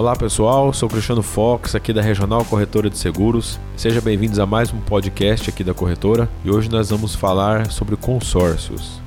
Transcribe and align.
Olá 0.00 0.16
pessoal, 0.16 0.72
sou 0.72 0.88
Cristiano 0.88 1.20
Fox 1.20 1.74
aqui 1.74 1.92
da 1.92 2.00
Regional 2.00 2.42
Corretora 2.46 2.88
de 2.88 2.96
Seguros. 2.96 3.60
Sejam 3.76 4.00
bem-vindos 4.00 4.38
a 4.38 4.46
mais 4.46 4.72
um 4.72 4.78
podcast 4.78 5.50
aqui 5.50 5.62
da 5.62 5.74
corretora 5.74 6.26
e 6.42 6.50
hoje 6.50 6.70
nós 6.70 6.88
vamos 6.88 7.14
falar 7.14 7.70
sobre 7.70 7.96
consórcios. 7.96 8.98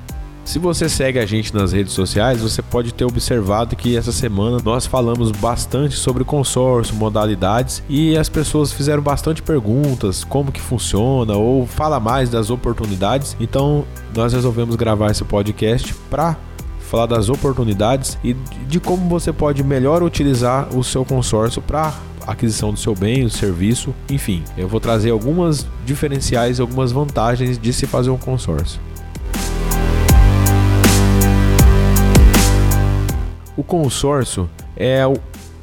Se 0.44 0.56
você 0.56 0.88
segue 0.88 1.18
a 1.18 1.26
gente 1.26 1.52
nas 1.52 1.72
redes 1.72 1.92
sociais, 1.92 2.40
você 2.40 2.62
pode 2.62 2.94
ter 2.94 3.04
observado 3.04 3.74
que 3.74 3.96
essa 3.96 4.12
semana 4.12 4.58
nós 4.64 4.86
falamos 4.86 5.32
bastante 5.32 5.96
sobre 5.96 6.22
consórcio, 6.22 6.94
modalidades 6.94 7.82
e 7.88 8.16
as 8.16 8.28
pessoas 8.28 8.72
fizeram 8.72 9.02
bastante 9.02 9.42
perguntas, 9.42 10.22
como 10.22 10.52
que 10.52 10.60
funciona 10.60 11.34
ou 11.34 11.66
fala 11.66 11.98
mais 11.98 12.30
das 12.30 12.50
oportunidades. 12.50 13.36
Então, 13.40 13.84
nós 14.14 14.32
resolvemos 14.32 14.76
gravar 14.76 15.10
esse 15.10 15.24
podcast 15.24 15.92
para 16.08 16.36
falar 16.84 17.06
das 17.06 17.28
oportunidades 17.28 18.18
e 18.22 18.34
de 18.68 18.78
como 18.78 19.08
você 19.08 19.32
pode 19.32 19.64
melhor 19.64 20.02
utilizar 20.02 20.68
o 20.76 20.84
seu 20.84 21.04
consórcio 21.04 21.60
para 21.60 21.92
aquisição 22.26 22.72
do 22.72 22.78
seu 22.78 22.94
bem, 22.94 23.24
o 23.24 23.30
serviço, 23.30 23.94
enfim. 24.10 24.42
Eu 24.56 24.68
vou 24.68 24.80
trazer 24.80 25.10
algumas 25.10 25.66
diferenciais, 25.84 26.60
algumas 26.60 26.92
vantagens 26.92 27.58
de 27.58 27.72
se 27.72 27.86
fazer 27.86 28.10
um 28.10 28.16
consórcio. 28.16 28.80
O 33.56 33.62
consórcio 33.62 34.48
é 34.76 35.02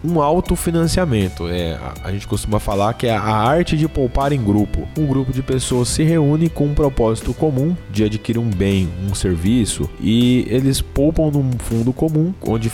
um 0.03 0.21
autofinanciamento. 0.21 1.47
É, 1.47 1.77
a 2.03 2.11
gente 2.11 2.27
costuma 2.27 2.59
falar 2.59 2.93
que 2.93 3.07
é 3.07 3.15
a 3.15 3.21
arte 3.21 3.77
de 3.77 3.87
poupar 3.87 4.31
em 4.31 4.41
grupo. 4.41 4.87
Um 4.97 5.05
grupo 5.05 5.31
de 5.31 5.41
pessoas 5.41 5.89
se 5.89 6.03
reúne 6.03 6.49
com 6.49 6.65
um 6.65 6.73
propósito 6.73 7.33
comum 7.33 7.75
de 7.89 8.03
adquirir 8.03 8.39
um 8.39 8.49
bem, 8.49 8.89
um 9.09 9.13
serviço, 9.13 9.89
e 9.99 10.45
eles 10.49 10.81
poupam 10.81 11.31
num 11.31 11.51
fundo 11.59 11.93
comum, 11.93 12.33
onde 12.45 12.71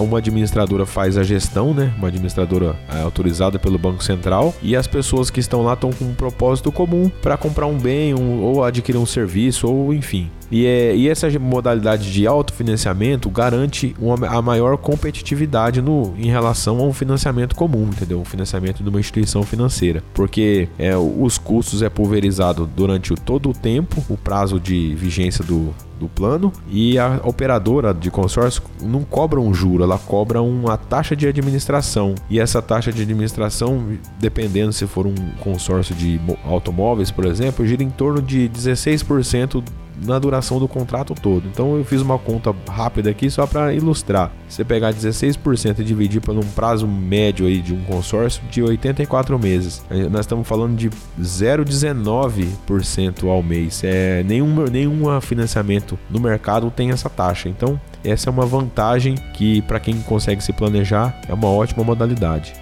uma 0.00 0.18
administradora 0.18 0.86
faz 0.86 1.16
a 1.16 1.22
gestão, 1.22 1.74
né? 1.74 1.92
Uma 1.98 2.08
administradora 2.08 2.76
é, 2.92 3.02
autorizada 3.02 3.58
pelo 3.58 3.78
Banco 3.78 4.02
Central, 4.02 4.54
e 4.62 4.76
as 4.76 4.86
pessoas 4.86 5.30
que 5.30 5.40
estão 5.40 5.62
lá 5.62 5.74
estão 5.74 5.90
com 5.92 6.04
um 6.04 6.14
propósito 6.14 6.70
comum 6.72 7.10
para 7.22 7.36
comprar 7.36 7.66
um 7.66 7.78
bem 7.78 8.14
um, 8.14 8.42
ou 8.42 8.64
adquirir 8.64 8.98
um 8.98 9.06
serviço, 9.06 9.68
ou 9.68 9.92
enfim. 9.92 10.30
E, 10.52 10.66
é, 10.66 10.94
e 10.94 11.08
essa 11.08 11.26
modalidade 11.38 12.12
de 12.12 12.26
autofinanciamento 12.26 13.30
garante 13.30 13.96
uma, 13.98 14.28
a 14.28 14.42
maior 14.42 14.76
competitividade 14.76 15.80
no, 15.80 16.14
em 16.18 16.26
relação 16.26 16.78
a 16.78 16.82
um 16.82 16.92
financiamento 16.92 17.56
comum, 17.56 17.84
entendeu? 17.84 18.20
Um 18.20 18.24
financiamento 18.24 18.82
de 18.82 18.88
uma 18.88 19.00
instituição 19.00 19.42
financeira. 19.42 20.04
Porque 20.12 20.68
é, 20.78 20.94
os 20.94 21.38
custos 21.38 21.80
é 21.80 21.88
pulverizado 21.88 22.66
durante 22.76 23.14
o, 23.14 23.16
todo 23.16 23.48
o 23.48 23.54
tempo, 23.54 24.04
o 24.10 24.16
prazo 24.16 24.60
de 24.60 24.94
vigência 24.94 25.42
do, 25.42 25.74
do 25.98 26.08
plano 26.08 26.52
e 26.68 26.98
a 26.98 27.20
operadora 27.24 27.94
de 27.94 28.10
consórcio 28.10 28.62
não 28.82 29.04
cobra 29.04 29.40
um 29.40 29.54
juro, 29.54 29.84
ela 29.84 29.98
cobra 29.98 30.42
uma 30.42 30.76
taxa 30.76 31.16
de 31.16 31.26
administração. 31.26 32.14
E 32.28 32.38
essa 32.38 32.60
taxa 32.60 32.92
de 32.92 33.00
administração, 33.00 33.86
dependendo 34.18 34.72
se 34.72 34.86
for 34.86 35.06
um 35.06 35.14
consórcio 35.40 35.94
de 35.94 36.20
automóveis, 36.44 37.10
por 37.10 37.24
exemplo, 37.24 37.66
gira 37.66 37.82
em 37.82 37.90
torno 37.90 38.20
de 38.20 38.50
16% 38.50 39.62
na 40.04 40.18
duração 40.18 40.58
do 40.58 40.68
contrato 40.68 41.14
todo. 41.14 41.46
Então 41.48 41.76
eu 41.76 41.84
fiz 41.84 42.00
uma 42.00 42.18
conta 42.18 42.54
rápida 42.68 43.10
aqui 43.10 43.30
só 43.30 43.46
para 43.46 43.74
ilustrar. 43.74 44.32
Você 44.48 44.64
pegar 44.64 44.92
16% 44.92 45.78
e 45.78 45.84
dividir 45.84 46.20
por 46.20 46.36
um 46.36 46.40
prazo 46.40 46.84
médio 46.86 47.46
aí 47.46 47.60
de 47.60 47.74
um 47.74 47.82
consórcio 47.84 48.42
de 48.50 48.62
84 48.62 49.38
meses. 49.38 49.82
Nós 50.10 50.20
estamos 50.20 50.46
falando 50.46 50.76
de 50.76 50.90
0,19% 51.20 53.28
ao 53.28 53.42
mês. 53.42 53.82
É 53.84 54.22
nenhum 54.22 54.52
nenhum 54.70 55.20
financiamento 55.20 55.98
no 56.10 56.20
mercado 56.20 56.70
tem 56.70 56.90
essa 56.90 57.10
taxa. 57.10 57.48
Então, 57.48 57.80
essa 58.04 58.28
é 58.28 58.32
uma 58.32 58.46
vantagem 58.46 59.14
que 59.34 59.62
para 59.62 59.80
quem 59.80 60.00
consegue 60.02 60.42
se 60.42 60.52
planejar 60.52 61.20
é 61.28 61.34
uma 61.34 61.48
ótima 61.48 61.84
modalidade 61.84 62.61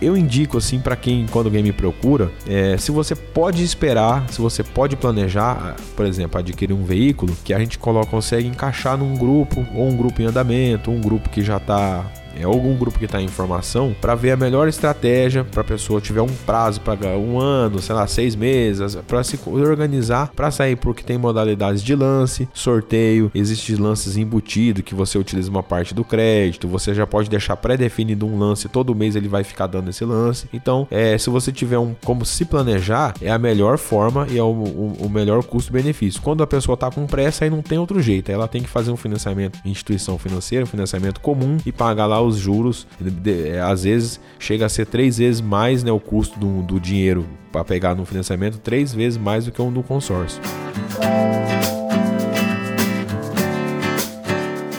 eu 0.00 0.16
indico 0.16 0.58
assim 0.58 0.78
para 0.78 0.96
quem 0.96 1.26
quando 1.26 1.46
alguém 1.46 1.62
me 1.62 1.72
procura, 1.72 2.30
é, 2.48 2.76
se 2.76 2.90
você 2.90 3.14
pode 3.14 3.62
esperar, 3.62 4.28
se 4.30 4.40
você 4.40 4.62
pode 4.62 4.96
planejar, 4.96 5.76
por 5.96 6.06
exemplo, 6.06 6.38
adquirir 6.38 6.72
um 6.72 6.84
veículo 6.84 7.36
que 7.44 7.52
a 7.52 7.58
gente 7.58 7.78
coloca, 7.78 8.06
consegue 8.06 8.46
encaixar 8.46 8.96
num 8.96 9.16
grupo 9.16 9.66
ou 9.74 9.88
um 9.88 9.96
grupo 9.96 10.22
em 10.22 10.26
andamento, 10.26 10.90
um 10.90 11.00
grupo 11.00 11.28
que 11.28 11.42
já 11.42 11.56
está 11.56 12.04
é 12.38 12.44
algum 12.44 12.76
grupo 12.76 12.98
que 12.98 13.04
está 13.04 13.20
em 13.20 13.28
formação 13.28 13.94
para 14.00 14.14
ver 14.14 14.32
a 14.32 14.36
melhor 14.36 14.68
estratégia 14.68 15.44
para 15.44 15.60
a 15.60 15.64
pessoa 15.64 16.00
tiver 16.00 16.22
um 16.22 16.34
prazo 16.46 16.80
para 16.80 17.16
um 17.16 17.38
ano, 17.38 17.80
sei 17.80 17.94
lá, 17.94 18.06
seis 18.06 18.34
meses, 18.34 18.96
para 19.06 19.22
se 19.24 19.38
organizar 19.46 20.30
para 20.34 20.50
sair 20.50 20.76
porque 20.76 21.02
tem 21.02 21.18
modalidades 21.18 21.82
de 21.82 21.94
lance, 21.94 22.48
sorteio, 22.52 23.30
existe 23.34 23.74
lances 23.76 24.16
embutido 24.16 24.82
que 24.82 24.94
você 24.94 25.18
utiliza 25.18 25.50
uma 25.50 25.62
parte 25.62 25.94
do 25.94 26.04
crédito, 26.04 26.68
você 26.68 26.94
já 26.94 27.06
pode 27.06 27.28
deixar 27.28 27.56
pré-definido 27.56 28.26
um 28.26 28.38
lance, 28.38 28.68
todo 28.68 28.94
mês 28.94 29.16
ele 29.16 29.28
vai 29.28 29.44
ficar 29.44 29.66
dando 29.66 29.90
esse 29.90 30.04
lance. 30.04 30.48
Então, 30.52 30.86
é, 30.90 31.16
se 31.18 31.30
você 31.30 31.52
tiver 31.52 31.78
um 31.78 31.94
como 32.04 32.24
se 32.24 32.44
planejar, 32.44 33.14
é 33.20 33.30
a 33.30 33.38
melhor 33.38 33.78
forma 33.78 34.26
e 34.30 34.38
é 34.38 34.42
o, 34.42 34.46
o, 34.46 34.96
o 35.00 35.10
melhor 35.10 35.42
custo-benefício. 35.44 36.20
Quando 36.22 36.42
a 36.42 36.46
pessoa 36.46 36.74
está 36.74 36.90
com 36.90 37.06
pressa, 37.06 37.44
aí 37.44 37.50
não 37.50 37.62
tem 37.62 37.78
outro 37.78 38.00
jeito, 38.00 38.30
ela 38.30 38.48
tem 38.48 38.62
que 38.62 38.68
fazer 38.68 38.90
um 38.90 38.96
financiamento 38.96 39.58
instituição 39.64 40.18
financeira, 40.18 40.64
um 40.64 40.68
financiamento 40.68 41.20
comum 41.20 41.58
e 41.64 41.72
pagar 41.72 42.06
lá 42.06 42.20
os 42.28 42.36
juros, 42.36 42.86
é, 43.26 43.60
às 43.60 43.84
vezes 43.84 44.20
chega 44.38 44.66
a 44.66 44.68
ser 44.68 44.86
três 44.86 45.18
vezes 45.18 45.40
mais 45.40 45.82
né, 45.82 45.90
o 45.90 46.00
custo 46.00 46.38
do, 46.38 46.62
do 46.62 46.80
dinheiro 46.80 47.26
para 47.50 47.64
pegar 47.64 47.94
no 47.94 48.04
financiamento, 48.04 48.58
três 48.58 48.92
vezes 48.94 49.18
mais 49.18 49.46
do 49.46 49.52
que 49.52 49.60
um 49.60 49.72
do 49.72 49.82
consórcio. 49.82 50.40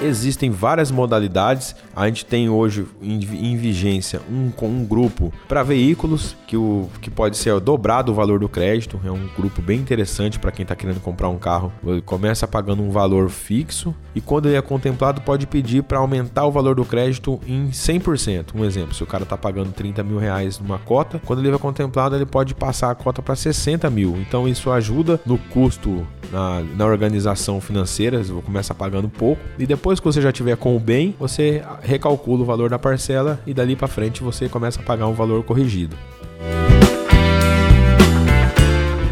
Existem 0.02 0.50
várias 0.50 0.92
modalidades. 0.92 1.76
A 1.94 2.08
gente 2.08 2.26
tem 2.26 2.50
hoje 2.50 2.86
em, 3.02 3.20
em 3.20 3.58
vigência 3.58 4.22
um, 4.32 4.52
um 4.66 4.86
grupo 4.86 5.34
para 5.48 5.62
veículos 5.62 6.38
que, 6.48 6.56
o, 6.56 6.90
que 7.02 7.10
pode 7.10 7.38
ser 7.38 7.60
dobrado 7.60 8.12
o 8.12 8.16
valor 8.16 8.40
do 8.40 8.48
crédito. 8.48 9.00
É 9.04 9.12
um 9.12 9.28
grupo 9.36 9.62
bem 9.62 9.80
interessante 9.80 10.40
para 10.40 10.52
quem 10.52 10.64
está 10.64 10.76
querendo 10.76 11.02
comprar 11.02 11.28
um 11.28 11.38
carro. 11.38 11.72
Ele 11.86 12.02
começa 12.02 12.48
pagando 12.48 12.82
um 12.82 12.92
valor 12.92 13.30
fixo 13.30 13.94
e 14.16 14.22
quando 14.22 14.48
ele 14.48 14.56
é 14.56 14.62
contemplado 14.62 15.22
pode 15.22 15.46
pedir 15.46 15.84
para 15.84 15.98
aumentar 15.98 16.46
o 16.46 16.52
valor 16.52 16.76
do 16.76 16.86
crédito 16.86 17.40
em 17.46 17.70
100%. 17.70 18.56
Um 18.56 18.64
exemplo, 18.64 18.94
se 18.94 19.04
o 19.04 19.08
cara 19.08 19.24
está 19.24 19.38
pagando 19.38 19.74
30 19.74 20.02
mil 20.04 20.18
reais 20.18 20.60
numa 20.60 20.80
cota, 20.80 21.22
quando 21.26 21.40
ele 21.40 21.54
é 21.54 21.58
contemplado 21.58 22.16
ele 22.16 22.26
pode 22.26 22.56
passar 22.56 22.90
a 22.90 22.96
cota 22.96 23.22
para 23.22 23.36
60 23.36 23.90
mil. 23.90 24.16
Então 24.18 24.48
isso 24.48 24.72
ajuda 24.72 25.20
no 25.26 25.38
custo 25.38 26.08
na, 26.31 26.62
na 26.76 26.86
organização 26.86 27.60
financeira, 27.60 28.24
você 28.24 28.42
começa 28.42 28.74
pagando 28.74 29.10
pouco 29.10 29.42
e 29.58 29.66
depois 29.66 29.89
que 29.98 30.06
você 30.06 30.22
já 30.22 30.32
tiver 30.32 30.58
com 30.58 30.76
o 30.76 30.80
bem, 30.80 31.16
você 31.18 31.64
recalcula 31.82 32.44
o 32.44 32.46
valor 32.46 32.70
da 32.70 32.78
parcela 32.78 33.40
e 33.48 33.54
dali 33.54 33.76
para 33.76 33.88
frente 33.88 34.22
você 34.22 34.50
começa 34.50 34.80
a 34.80 34.84
pagar 34.84 35.08
um 35.08 35.14
valor 35.14 35.44
corrigido. 35.44 35.96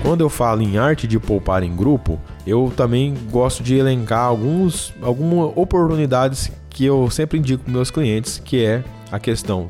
Quando 0.03 0.21
eu 0.21 0.29
falo 0.29 0.61
em 0.61 0.77
arte 0.77 1.07
de 1.07 1.17
poupar 1.19 1.63
em 1.63 1.75
grupo, 1.75 2.19
eu 2.45 2.71
também 2.75 3.15
gosto 3.31 3.63
de 3.63 3.75
elencar 3.75 4.25
alguns, 4.25 4.93
algumas 5.01 5.51
oportunidades 5.55 6.51
que 6.69 6.85
eu 6.85 7.09
sempre 7.09 7.39
indico 7.39 7.63
para 7.63 7.73
meus 7.73 7.89
clientes, 7.89 8.41
que 8.43 8.63
é 8.63 8.83
a 9.11 9.19
questão 9.19 9.69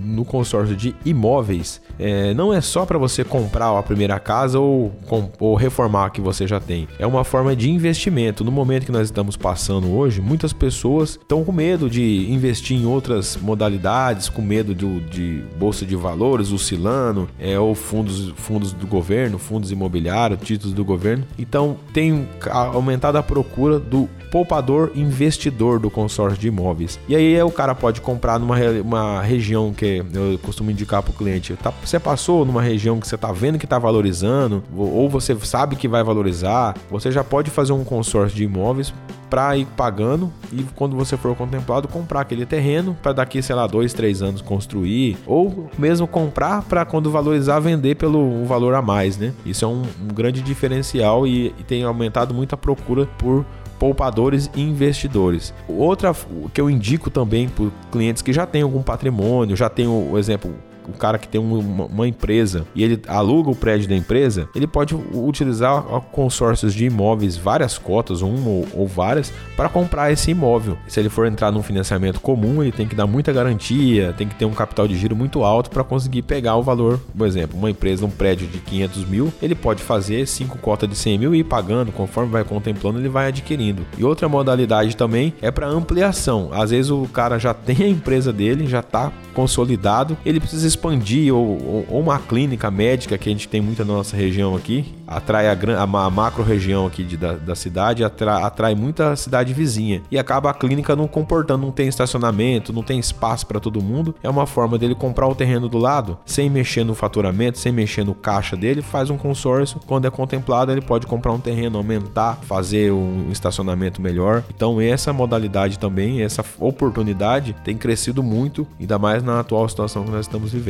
no 0.00 0.24
consórcio 0.24 0.76
de 0.76 0.94
imóveis, 1.04 1.80
é, 1.98 2.34
não 2.34 2.52
é 2.52 2.60
só 2.60 2.84
para 2.84 2.98
você 2.98 3.24
comprar 3.24 3.76
a 3.76 3.82
primeira 3.82 4.18
casa 4.18 4.58
ou, 4.58 4.90
com, 5.06 5.30
ou 5.38 5.54
reformar 5.54 6.06
a 6.06 6.10
que 6.10 6.20
você 6.20 6.46
já 6.46 6.60
tem. 6.60 6.88
É 6.98 7.06
uma 7.06 7.24
forma 7.24 7.54
de 7.56 7.70
investimento. 7.70 8.44
No 8.44 8.52
momento 8.52 8.86
que 8.86 8.92
nós 8.92 9.08
estamos 9.08 9.36
passando 9.36 9.94
hoje, 9.94 10.20
muitas 10.20 10.52
pessoas 10.52 11.10
estão 11.10 11.44
com 11.44 11.52
medo 11.52 11.88
de 11.88 12.30
investir 12.30 12.76
em 12.76 12.86
outras 12.86 13.36
modalidades, 13.40 14.28
com 14.28 14.42
medo 14.42 14.74
de, 14.74 15.00
de 15.00 15.42
bolsa 15.58 15.86
de 15.86 15.96
valores 15.96 16.52
oscilando, 16.52 17.28
é, 17.38 17.58
ou 17.58 17.74
fundos, 17.74 18.32
fundos 18.36 18.72
do 18.72 18.86
governo, 18.86 19.38
fundos 19.38 19.70
imobiliários, 19.70 20.40
títulos 20.42 20.74
do 20.74 20.84
governo. 20.84 21.24
Então 21.38 21.76
tem 21.92 22.28
aumentado 22.50 23.16
a 23.16 23.22
procura 23.22 23.78
do 23.78 24.08
poupador 24.30 24.92
investidor 24.94 25.78
do 25.78 25.90
consórcio 25.90 26.38
de 26.38 26.48
imóveis. 26.48 26.98
E 27.08 27.16
aí 27.16 27.40
o 27.42 27.50
cara 27.50 27.74
pode 27.74 28.00
comprar 28.00 28.38
numa 28.38 28.56
uma 28.82 29.22
região 29.22 29.72
que 29.72 29.85
eu 30.12 30.38
costumo 30.38 30.70
indicar 30.70 31.02
para 31.02 31.10
o 31.10 31.14
cliente. 31.14 31.54
Tá, 31.54 31.72
você 31.84 31.98
passou 31.98 32.44
numa 32.44 32.62
região 32.62 32.98
que 33.00 33.06
você 33.06 33.14
está 33.14 33.32
vendo 33.32 33.58
que 33.58 33.66
está 33.66 33.78
valorizando, 33.78 34.62
ou 34.74 35.08
você 35.08 35.36
sabe 35.36 35.76
que 35.76 35.88
vai 35.88 36.02
valorizar, 36.02 36.74
você 36.90 37.10
já 37.10 37.24
pode 37.24 37.50
fazer 37.50 37.72
um 37.72 37.84
consórcio 37.84 38.36
de 38.36 38.44
imóveis 38.44 38.92
para 39.28 39.56
ir 39.56 39.66
pagando 39.76 40.32
e 40.52 40.62
quando 40.74 40.96
você 40.96 41.16
for 41.16 41.34
contemplado 41.34 41.88
comprar 41.88 42.20
aquele 42.20 42.46
terreno 42.46 42.96
para 43.02 43.12
daqui 43.12 43.42
sei 43.42 43.54
lá 43.54 43.66
dois 43.66 43.92
três 43.92 44.22
anos 44.22 44.40
construir 44.40 45.16
ou 45.26 45.68
mesmo 45.76 46.06
comprar 46.06 46.62
para 46.62 46.84
quando 46.84 47.10
valorizar 47.10 47.58
vender 47.58 47.96
pelo 47.96 48.20
um 48.20 48.44
valor 48.44 48.74
a 48.74 48.82
mais 48.82 49.18
né 49.18 49.32
isso 49.44 49.64
é 49.64 49.68
um, 49.68 49.82
um 49.82 50.14
grande 50.14 50.40
diferencial 50.40 51.26
e, 51.26 51.48
e 51.58 51.64
tem 51.64 51.82
aumentado 51.82 52.32
muito 52.32 52.54
a 52.54 52.56
procura 52.56 53.06
por 53.18 53.44
poupadores 53.78 54.50
e 54.54 54.60
investidores. 54.60 55.52
Outra 55.68 56.14
que 56.52 56.60
eu 56.60 56.70
indico 56.70 57.10
também 57.10 57.48
para 57.48 57.66
clientes 57.90 58.22
que 58.22 58.32
já 58.32 58.46
têm 58.46 58.62
algum 58.62 58.82
patrimônio, 58.82 59.56
já 59.56 59.68
tem 59.68 59.86
o 59.86 60.16
exemplo 60.18 60.54
o 60.90 60.94
cara 60.94 61.18
que 61.18 61.28
tem 61.28 61.40
uma, 61.40 61.84
uma, 61.86 62.08
empresa 62.08 62.66
e 62.74 62.84
ele 62.84 63.00
aluga 63.08 63.50
o 63.50 63.54
prédio 63.54 63.88
da 63.88 63.96
empresa, 63.96 64.48
ele 64.54 64.66
pode 64.66 64.94
utilizar 64.94 65.82
consórcios 66.12 66.72
de 66.72 66.86
imóveis, 66.86 67.36
várias 67.36 67.78
cotas, 67.78 68.22
uma 68.22 68.48
ou, 68.48 68.66
ou 68.72 68.86
várias, 68.86 69.32
para 69.56 69.68
comprar 69.68 70.12
esse 70.12 70.30
imóvel. 70.30 70.76
Se 70.86 71.00
ele 71.00 71.08
for 71.08 71.26
entrar 71.26 71.50
num 71.50 71.62
financiamento 71.62 72.20
comum, 72.20 72.62
ele 72.62 72.72
tem 72.72 72.86
que 72.86 72.94
dar 72.94 73.06
muita 73.06 73.32
garantia, 73.32 74.14
tem 74.16 74.28
que 74.28 74.34
ter 74.34 74.44
um 74.44 74.52
capital 74.52 74.86
de 74.86 74.96
giro 74.96 75.16
muito 75.16 75.42
alto 75.42 75.70
para 75.70 75.82
conseguir 75.84 76.22
pegar 76.22 76.56
o 76.56 76.62
valor. 76.62 77.00
Por 77.16 77.26
exemplo, 77.26 77.58
uma 77.58 77.70
empresa, 77.70 78.04
um 78.04 78.10
prédio 78.10 78.46
de 78.46 78.58
500 78.58 79.04
mil, 79.08 79.32
ele 79.42 79.54
pode 79.54 79.82
fazer 79.82 80.26
cinco 80.26 80.58
cotas 80.58 80.88
de 80.88 80.96
100 80.96 81.18
mil 81.18 81.34
e 81.34 81.40
ir 81.40 81.44
pagando, 81.44 81.92
conforme 81.92 82.30
vai 82.30 82.44
contemplando, 82.44 82.98
ele 82.98 83.08
vai 83.08 83.28
adquirindo. 83.28 83.86
E 83.98 84.04
outra 84.04 84.28
modalidade 84.28 84.96
também 84.96 85.34
é 85.40 85.50
para 85.50 85.66
ampliação. 85.66 86.50
Às 86.52 86.70
vezes 86.70 86.90
o 86.90 87.06
cara 87.12 87.38
já 87.38 87.52
tem 87.54 87.76
a 87.82 87.88
empresa 87.88 88.32
dele, 88.32 88.66
já 88.66 88.80
está 88.80 89.12
consolidado, 89.34 90.16
ele 90.24 90.40
precisa 90.40 90.66
expandir 90.76 91.34
ou, 91.34 91.86
ou, 91.88 92.00
uma 92.00 92.18
clínica 92.18 92.70
médica 92.70 93.16
que 93.16 93.28
a 93.28 93.32
gente 93.32 93.48
tem 93.48 93.60
muito 93.60 93.84
na 93.84 93.94
nossa 93.94 94.16
região 94.16 94.54
aqui, 94.54 94.94
atrai 95.06 95.48
a, 95.48 95.52
a, 95.52 95.82
a 95.82 96.10
macro 96.10 96.44
região 96.44 96.86
aqui 96.86 97.02
de, 97.02 97.16
da, 97.16 97.32
da 97.32 97.54
cidade, 97.54 98.04
atrai, 98.04 98.42
atrai 98.42 98.74
muita 98.74 99.16
cidade 99.16 99.54
vizinha 99.54 100.02
e 100.10 100.18
acaba 100.18 100.50
a 100.50 100.54
clínica 100.54 100.94
não 100.94 101.08
comportando, 101.08 101.64
não 101.64 101.72
tem 101.72 101.88
estacionamento, 101.88 102.72
não 102.72 102.82
tem 102.82 102.98
espaço 102.98 103.46
para 103.46 103.58
todo 103.58 103.82
mundo. 103.82 104.14
É 104.22 104.28
uma 104.28 104.46
forma 104.46 104.78
dele 104.78 104.94
comprar 104.94 105.26
o 105.26 105.34
terreno 105.34 105.68
do 105.68 105.78
lado, 105.78 106.18
sem 106.26 106.50
mexer 106.50 106.84
no 106.84 106.94
faturamento, 106.94 107.58
sem 107.58 107.72
mexer 107.72 108.04
no 108.04 108.14
caixa 108.14 108.56
dele, 108.56 108.82
faz 108.82 109.10
um 109.10 109.16
consórcio. 109.16 109.80
Quando 109.86 110.06
é 110.06 110.10
contemplado, 110.10 110.70
ele 110.70 110.80
pode 110.80 111.06
comprar 111.06 111.32
um 111.32 111.40
terreno, 111.40 111.78
aumentar, 111.78 112.38
fazer 112.42 112.92
um 112.92 113.28
estacionamento 113.30 114.02
melhor. 114.02 114.44
Então, 114.54 114.80
essa 114.80 115.12
modalidade 115.12 115.78
também, 115.78 116.22
essa 116.22 116.44
oportunidade 116.58 117.54
tem 117.64 117.76
crescido 117.76 118.22
muito, 118.22 118.66
ainda 118.78 118.98
mais 118.98 119.22
na 119.22 119.40
atual 119.40 119.68
situação 119.68 120.04
que 120.04 120.10
nós 120.10 120.26
estamos 120.26 120.52
vivendo. 120.52 120.65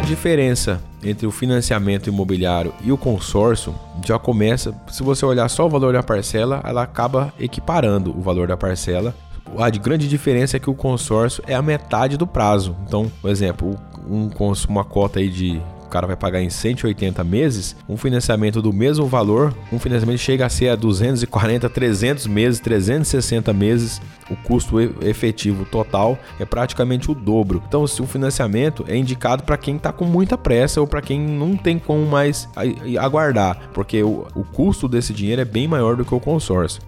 A 0.00 0.04
diferença 0.04 0.82
entre 1.02 1.26
o 1.26 1.30
financiamento 1.30 2.08
imobiliário 2.08 2.74
e 2.82 2.90
o 2.90 2.98
consórcio 2.98 3.74
já 4.04 4.18
começa, 4.18 4.74
se 4.90 5.02
você 5.02 5.24
olhar 5.24 5.48
só 5.48 5.66
o 5.66 5.68
valor 5.68 5.92
da 5.92 6.02
parcela, 6.02 6.60
ela 6.64 6.82
acaba 6.82 7.32
equiparando 7.38 8.10
o 8.10 8.20
valor 8.20 8.48
da 8.48 8.56
parcela. 8.56 9.14
A 9.56 9.70
grande 9.70 10.08
diferença 10.08 10.56
é 10.56 10.60
que 10.60 10.68
o 10.68 10.74
consórcio 10.74 11.42
é 11.46 11.54
a 11.54 11.62
metade 11.62 12.16
do 12.16 12.26
prazo. 12.26 12.76
Então, 12.86 13.10
por 13.20 13.30
exemplo, 13.30 13.78
um, 14.08 14.30
uma 14.68 14.84
cota 14.84 15.20
aí 15.20 15.28
de 15.28 15.60
o 15.88 15.90
cara 15.90 16.06
vai 16.06 16.16
pagar 16.16 16.42
em 16.42 16.50
180 16.50 17.24
meses, 17.24 17.74
um 17.88 17.96
financiamento 17.96 18.60
do 18.60 18.72
mesmo 18.72 19.06
valor, 19.06 19.54
um 19.72 19.78
financiamento 19.78 20.18
chega 20.18 20.44
a 20.44 20.48
ser 20.48 20.68
a 20.68 20.76
240, 20.76 21.68
300 21.68 22.26
meses, 22.26 22.60
360 22.60 23.52
meses, 23.54 24.00
o 24.30 24.36
custo 24.36 24.78
efetivo 25.02 25.64
total 25.64 26.18
é 26.38 26.44
praticamente 26.44 27.10
o 27.10 27.14
dobro. 27.14 27.62
Então, 27.66 27.86
se 27.86 28.02
o 28.02 28.06
financiamento 28.06 28.84
é 28.86 28.96
indicado 28.96 29.42
para 29.42 29.56
quem 29.56 29.76
está 29.76 29.90
com 29.90 30.04
muita 30.04 30.36
pressa 30.36 30.80
ou 30.80 30.86
para 30.86 31.00
quem 31.00 31.18
não 31.18 31.56
tem 31.56 31.78
como 31.78 32.04
mais 32.04 32.46
aguardar, 33.00 33.70
porque 33.72 34.02
o, 34.02 34.26
o 34.34 34.44
custo 34.44 34.86
desse 34.86 35.14
dinheiro 35.14 35.40
é 35.40 35.46
bem 35.46 35.66
maior 35.66 35.96
do 35.96 36.04
que 36.04 36.14
o 36.14 36.20
consórcio. 36.20 36.82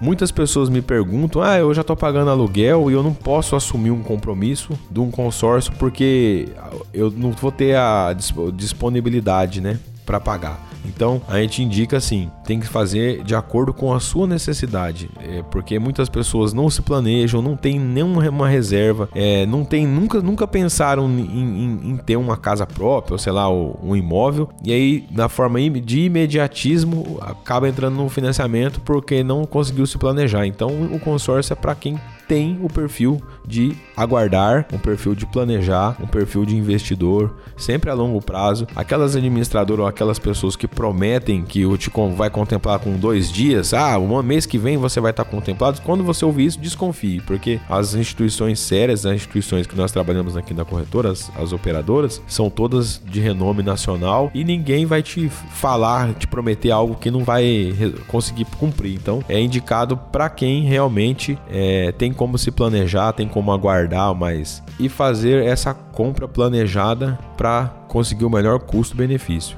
Muitas 0.00 0.30
pessoas 0.30 0.68
me 0.68 0.82
perguntam: 0.82 1.42
ah, 1.42 1.58
eu 1.58 1.72
já 1.72 1.80
estou 1.80 1.96
pagando 1.96 2.30
aluguel 2.30 2.90
e 2.90 2.94
eu 2.94 3.02
não 3.02 3.14
posso 3.14 3.56
assumir 3.56 3.90
um 3.90 4.02
compromisso 4.02 4.78
de 4.90 5.00
um 5.00 5.10
consórcio 5.10 5.72
porque 5.78 6.48
eu 6.92 7.10
não 7.10 7.32
vou 7.32 7.50
ter 7.50 7.76
a 7.76 8.14
disponibilidade, 8.54 9.60
né, 9.60 9.78
para 10.04 10.20
pagar. 10.20 10.60
Então 10.86 11.20
a 11.28 11.40
gente 11.40 11.62
indica 11.62 11.96
assim, 11.96 12.30
tem 12.44 12.60
que 12.60 12.66
fazer 12.66 13.22
de 13.22 13.34
acordo 13.34 13.72
com 13.72 13.92
a 13.92 14.00
sua 14.00 14.26
necessidade, 14.26 15.10
é, 15.20 15.42
porque 15.50 15.78
muitas 15.78 16.08
pessoas 16.08 16.52
não 16.52 16.70
se 16.70 16.82
planejam, 16.82 17.42
não 17.42 17.56
tem 17.56 17.78
nenhuma 17.78 18.48
reserva, 18.48 19.08
é, 19.14 19.44
não 19.46 19.64
tem 19.64 19.86
nunca 19.86 20.20
nunca 20.20 20.46
pensaram 20.46 21.08
em, 21.08 21.20
em, 21.20 21.90
em, 21.90 21.96
ter 21.96 22.16
uma 22.16 22.36
casa 22.36 22.66
própria, 22.66 23.14
ou 23.14 23.18
sei 23.18 23.32
lá, 23.32 23.50
um 23.50 23.94
imóvel, 23.96 24.48
e 24.62 24.72
aí 24.72 25.06
na 25.10 25.28
forma 25.28 25.58
de 25.70 26.00
imediatismo 26.02 27.18
acaba 27.20 27.68
entrando 27.68 27.96
no 27.96 28.08
financiamento 28.08 28.80
porque 28.80 29.22
não 29.22 29.44
conseguiu 29.44 29.86
se 29.86 29.98
planejar. 29.98 30.46
Então 30.46 30.68
o 30.92 31.00
consórcio 31.00 31.52
é 31.52 31.56
para 31.56 31.74
quem 31.74 31.98
tem 32.28 32.58
o 32.62 32.68
perfil 32.68 33.20
de 33.46 33.76
aguardar, 33.96 34.66
um 34.72 34.78
perfil 34.78 35.14
de 35.14 35.26
planejar, 35.26 35.96
um 36.02 36.06
perfil 36.06 36.44
de 36.44 36.56
investidor, 36.56 37.34
sempre 37.56 37.90
a 37.90 37.94
longo 37.94 38.20
prazo. 38.20 38.66
Aquelas 38.74 39.16
administradoras 39.16 39.82
ou 39.82 39.86
aquelas 39.86 40.18
pessoas 40.18 40.56
que 40.56 40.66
prometem 40.66 41.42
que 41.42 41.64
o 41.64 41.76
te 41.76 41.90
vai 42.14 42.28
contemplar 42.28 42.78
com 42.78 42.98
dois 42.98 43.32
dias, 43.32 43.72
ah, 43.72 43.98
um 43.98 44.22
mês 44.22 44.44
que 44.44 44.58
vem 44.58 44.76
você 44.76 45.00
vai 45.00 45.12
estar 45.12 45.24
contemplado. 45.24 45.80
Quando 45.82 46.04
você 46.04 46.24
ouvir 46.24 46.46
isso, 46.46 46.60
desconfie, 46.60 47.20
porque 47.20 47.60
as 47.68 47.94
instituições 47.94 48.58
sérias, 48.60 49.06
as 49.06 49.14
instituições 49.14 49.66
que 49.66 49.76
nós 49.76 49.92
trabalhamos 49.92 50.36
aqui 50.36 50.52
na 50.52 50.64
corretora, 50.64 51.10
as, 51.10 51.30
as 51.36 51.52
operadoras, 51.52 52.20
são 52.26 52.50
todas 52.50 53.00
de 53.04 53.20
renome 53.20 53.62
nacional 53.62 54.30
e 54.34 54.44
ninguém 54.44 54.84
vai 54.84 55.02
te 55.02 55.28
falar, 55.28 56.12
te 56.14 56.26
prometer 56.26 56.70
algo 56.70 56.96
que 56.96 57.10
não 57.10 57.24
vai 57.24 57.74
conseguir 58.08 58.44
cumprir. 58.58 58.94
Então, 58.94 59.22
é 59.28 59.40
indicado 59.40 59.96
para 59.96 60.28
quem 60.28 60.64
realmente 60.64 61.38
é, 61.48 61.92
tem 61.92 62.12
como 62.16 62.36
se 62.36 62.50
planejar, 62.50 63.12
tem 63.12 63.28
como 63.28 63.52
aguardar 63.52 64.14
mais 64.14 64.62
e 64.80 64.88
fazer 64.88 65.44
essa 65.44 65.72
compra 65.72 66.26
planejada 66.26 67.18
para 67.36 67.66
conseguir 67.86 68.24
o 68.24 68.30
melhor 68.30 68.58
custo-benefício. 68.58 69.56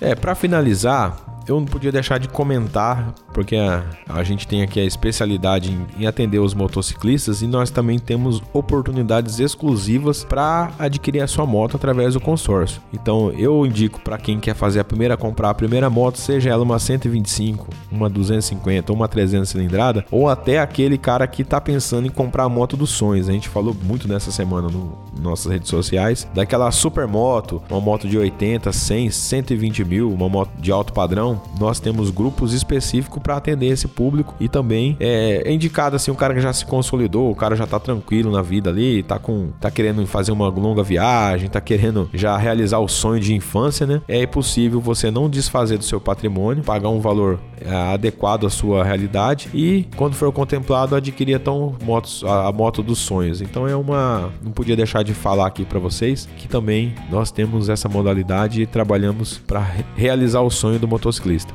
É, 0.00 0.14
para 0.14 0.34
finalizar, 0.34 1.16
eu 1.48 1.58
não 1.58 1.64
podia 1.64 1.90
deixar 1.90 2.18
de 2.18 2.28
comentar, 2.28 3.14
porque 3.34 3.56
a, 3.56 3.84
a 4.08 4.22
gente 4.22 4.46
tem 4.46 4.62
aqui 4.62 4.80
a 4.80 4.84
especialidade 4.84 5.70
em, 5.70 6.02
em, 6.02 6.06
atender 6.06 6.38
os 6.38 6.54
motociclistas 6.54 7.42
e 7.42 7.46
nós 7.46 7.68
também 7.70 7.98
temos 7.98 8.40
oportunidades 8.52 9.40
exclusivas 9.40 10.24
para 10.24 10.70
adquirir 10.78 11.20
a 11.20 11.26
sua 11.26 11.44
moto 11.44 11.76
através 11.76 12.14
do 12.14 12.20
consórcio. 12.20 12.80
Então 12.92 13.32
eu 13.32 13.66
indico 13.66 14.00
para 14.00 14.16
quem 14.16 14.38
quer 14.38 14.54
fazer 14.54 14.80
a 14.80 14.84
primeira 14.84 15.16
comprar 15.16 15.50
a 15.50 15.54
primeira 15.54 15.90
moto, 15.90 16.16
seja 16.16 16.50
ela 16.50 16.62
uma 16.62 16.78
125, 16.78 17.68
uma 17.90 18.08
250 18.08 18.92
ou 18.92 18.96
uma 18.96 19.08
300 19.08 19.48
cilindrada, 19.48 20.06
ou 20.10 20.28
até 20.28 20.60
aquele 20.60 20.96
cara 20.96 21.26
que 21.26 21.42
está 21.42 21.60
pensando 21.60 22.06
em 22.06 22.10
comprar 22.10 22.44
a 22.44 22.48
moto 22.48 22.76
dos 22.76 22.90
sonhos. 22.90 23.28
A 23.28 23.32
gente 23.32 23.48
falou 23.48 23.76
muito 23.84 24.06
nessa 24.06 24.30
semana 24.30 24.68
no 24.68 25.04
nossas 25.20 25.50
redes 25.50 25.70
sociais 25.70 26.28
daquela 26.34 26.70
super 26.70 27.06
moto, 27.06 27.62
uma 27.70 27.80
moto 27.80 28.06
de 28.06 28.18
80, 28.18 28.70
100, 28.70 29.10
120 29.10 29.84
mil, 29.84 30.12
uma 30.12 30.28
moto 30.28 30.50
de 30.58 30.70
alto 30.70 30.92
padrão 30.92 31.40
nós 31.58 31.80
temos 31.80 32.10
grupos 32.10 32.52
específicos 32.52 33.22
para 33.24 33.36
atender 33.36 33.68
esse 33.68 33.88
público 33.88 34.36
e 34.38 34.48
também 34.48 34.96
é, 35.00 35.42
é, 35.46 35.52
indicado 35.52 35.96
assim, 35.96 36.10
o 36.10 36.14
cara 36.14 36.34
que 36.34 36.40
já 36.40 36.52
se 36.52 36.66
consolidou, 36.66 37.30
o 37.30 37.34
cara 37.34 37.56
já 37.56 37.66
tá 37.66 37.80
tranquilo 37.80 38.30
na 38.30 38.42
vida 38.42 38.68
ali, 38.68 39.02
tá 39.02 39.18
com 39.18 39.48
tá 39.58 39.70
querendo 39.70 40.06
fazer 40.06 40.30
uma 40.30 40.48
longa 40.48 40.82
viagem, 40.82 41.48
tá 41.48 41.60
querendo 41.60 42.08
já 42.12 42.36
realizar 42.36 42.78
o 42.78 42.88
sonho 42.88 43.20
de 43.20 43.34
infância, 43.34 43.86
né? 43.86 44.02
É 44.06 44.26
possível 44.26 44.78
você 44.80 45.10
não 45.10 45.28
desfazer 45.28 45.78
do 45.78 45.84
seu 45.84 45.98
patrimônio, 45.98 46.62
pagar 46.62 46.90
um 46.90 47.00
valor 47.00 47.40
é, 47.60 47.74
adequado 47.74 48.46
à 48.46 48.50
sua 48.50 48.84
realidade 48.84 49.48
e 49.54 49.88
quando 49.96 50.14
for 50.14 50.30
contemplado 50.30 50.94
adquirir 50.94 51.36
então 51.36 51.74
motos, 51.82 52.22
a, 52.24 52.48
a 52.48 52.52
moto 52.52 52.82
dos 52.82 52.98
sonhos. 52.98 53.40
Então 53.40 53.66
é 53.66 53.74
uma 53.74 54.30
não 54.42 54.52
podia 54.52 54.76
deixar 54.76 55.02
de 55.02 55.14
falar 55.14 55.46
aqui 55.46 55.64
para 55.64 55.78
vocês 55.78 56.28
que 56.36 56.46
também 56.46 56.94
nós 57.10 57.30
temos 57.30 57.70
essa 57.70 57.88
modalidade 57.88 58.60
e 58.60 58.66
trabalhamos 58.66 59.38
para 59.38 59.66
realizar 59.96 60.42
o 60.42 60.50
sonho 60.50 60.78
do 60.78 60.86
motociclista 60.86 61.54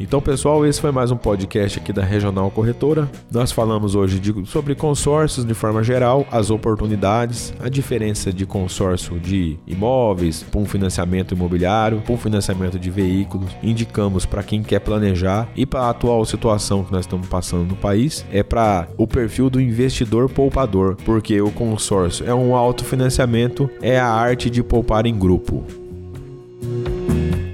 Então, 0.00 0.20
pessoal, 0.20 0.64
esse 0.64 0.80
foi 0.80 0.92
mais 0.92 1.10
um 1.10 1.16
podcast 1.16 1.80
aqui 1.80 1.92
da 1.92 2.04
Regional 2.04 2.48
Corretora. 2.52 3.10
Nós 3.32 3.50
falamos 3.50 3.96
hoje 3.96 4.20
de, 4.20 4.46
sobre 4.46 4.76
consórcios 4.76 5.44
de 5.44 5.54
forma 5.54 5.82
geral, 5.82 6.24
as 6.30 6.50
oportunidades, 6.50 7.52
a 7.58 7.68
diferença 7.68 8.32
de 8.32 8.46
consórcio 8.46 9.18
de 9.18 9.58
imóveis 9.66 10.44
para 10.44 10.60
um 10.60 10.64
financiamento 10.64 11.34
imobiliário, 11.34 12.00
para 12.00 12.14
um 12.14 12.16
financiamento 12.16 12.78
de 12.78 12.90
veículos. 12.90 13.50
Indicamos 13.60 14.24
para 14.24 14.44
quem 14.44 14.62
quer 14.62 14.78
planejar 14.78 15.48
e 15.56 15.66
para 15.66 15.80
a 15.80 15.90
atual 15.90 16.24
situação 16.24 16.84
que 16.84 16.92
nós 16.92 17.04
estamos 17.04 17.26
passando 17.26 17.64
no 17.64 17.76
país, 17.76 18.24
é 18.30 18.44
para 18.44 18.86
o 18.96 19.06
perfil 19.06 19.50
do 19.50 19.60
investidor 19.60 20.30
poupador, 20.30 20.96
porque 21.04 21.40
o 21.40 21.50
consórcio 21.50 22.24
é 22.24 22.32
um 22.32 22.54
autofinanciamento, 22.54 23.68
é 23.82 23.98
a 23.98 24.06
arte 24.06 24.48
de 24.48 24.62
poupar 24.62 25.06
em 25.06 25.18
grupo. 25.18 25.64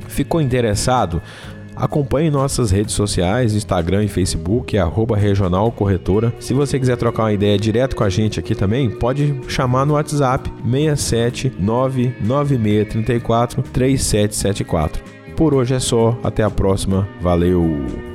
Ficou 0.09 0.41
interessado? 0.41 1.21
Acompanhe 1.77 2.31
nossas 2.31 2.71
redes 2.71 2.95
sociais, 2.95 3.55
Instagram 3.55 4.05
e 4.05 4.09
Facebook, 4.09 4.79
arroba 4.79 5.17
Regional 5.17 5.73
Corretora. 5.73 6.33
Se 6.39 6.55
você 6.55 6.79
quiser 6.79 6.97
trocar 6.97 7.25
uma 7.25 7.33
ideia 7.33 7.59
direto 7.59 7.97
com 7.97 8.05
a 8.05 8.09
gente 8.09 8.39
aqui 8.39 8.55
também, 8.55 8.91
pode 8.91 9.41
chamar 9.49 9.85
no 9.85 9.95
WhatsApp 9.95 10.49
67 10.65 11.53
99634 11.59 13.63
3774. 13.63 15.03
Por 15.37 15.53
hoje 15.53 15.75
é 15.75 15.81
só, 15.81 16.17
até 16.23 16.45
a 16.45 16.51
próxima, 16.51 17.09
valeu! 17.21 18.14